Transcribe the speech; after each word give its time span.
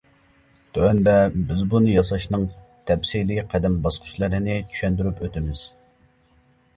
تۆۋەندە 0.75 1.11
بىز 1.49 1.59
بۇنى 1.73 1.91
ياساشنىڭ 1.95 2.45
تەپسىلىي 2.91 3.41
قەدەم 3.51 3.75
باسقۇچلىرىنى 3.83 4.57
چۈشەندۈرۈپ 4.73 5.21
ئۆتىمىز. 5.27 5.63